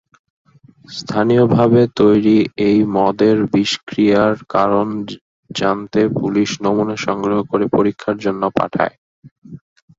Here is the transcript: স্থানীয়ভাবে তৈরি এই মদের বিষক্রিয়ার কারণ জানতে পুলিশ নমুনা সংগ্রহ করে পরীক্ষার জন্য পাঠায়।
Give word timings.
স্থানীয়ভাবে 0.91 1.81
তৈরি 1.99 2.37
এই 2.67 2.77
মদের 2.95 3.37
বিষক্রিয়ার 3.53 4.33
কারণ 4.53 4.87
জানতে 5.49 6.01
পুলিশ 6.19 6.49
নমুনা 6.63 6.95
সংগ্রহ 7.05 7.39
করে 7.51 7.65
পরীক্ষার 7.75 8.15
জন্য 8.25 8.43
পাঠায়। 8.57 8.95